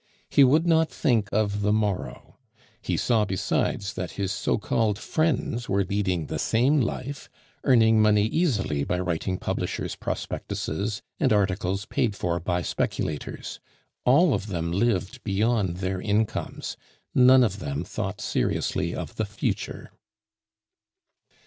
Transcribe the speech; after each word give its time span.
He 0.31 0.43
would 0.43 0.65
not 0.65 0.89
think 0.89 1.29
of 1.31 1.61
the 1.61 1.71
morrow. 1.71 2.39
He 2.81 2.97
saw 2.97 3.23
besides 3.23 3.93
that 3.93 4.13
his 4.13 4.31
so 4.31 4.57
called 4.57 4.97
friends 4.97 5.69
were 5.69 5.83
leading 5.83 6.25
the 6.25 6.39
same 6.39 6.81
life, 6.81 7.29
earning 7.65 8.01
money 8.01 8.25
easily 8.25 8.83
by 8.83 8.99
writing 8.99 9.37
publishers' 9.37 9.93
prospectuses 9.95 11.03
and 11.19 11.31
articles 11.31 11.85
paid 11.85 12.15
for 12.15 12.39
by 12.39 12.63
speculators; 12.63 13.59
all 14.03 14.33
of 14.33 14.47
them 14.47 14.71
lived 14.71 15.23
beyond 15.23 15.77
their 15.77 16.01
incomes, 16.01 16.77
none 17.13 17.43
of 17.43 17.59
them 17.59 17.83
thought 17.83 18.19
seriously 18.19 18.95
of 18.95 19.17
the 19.17 19.25
future. 19.27 19.91